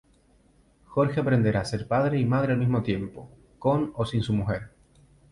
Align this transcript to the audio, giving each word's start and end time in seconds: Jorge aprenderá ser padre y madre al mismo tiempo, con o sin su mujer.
Jorge 0.93 1.19
aprenderá 1.19 1.63
ser 1.63 1.87
padre 1.87 2.19
y 2.19 2.25
madre 2.25 2.53
al 2.53 2.57
mismo 2.57 2.81
tiempo, 2.81 3.29
con 3.59 3.91
o 3.93 4.03
sin 4.03 4.23
su 4.23 4.33
mujer. 4.33 4.71